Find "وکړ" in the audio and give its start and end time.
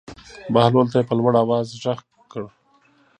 2.19-2.43